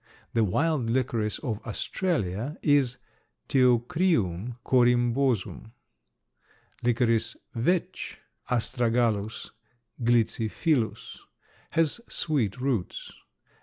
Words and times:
The 0.33 0.43
wild 0.43 0.89
licorice 0.89 1.37
of 1.37 1.63
Australia 1.63 2.57
is 2.63 2.97
Teucrium 3.47 4.55
corymbosum. 4.65 5.73
Licorice 6.81 7.37
vetch 7.53 8.17
(Astragalus 8.49 9.51
glycyphyllus) 10.03 11.19
has 11.69 12.01
sweet 12.09 12.59
roots. 12.59 13.11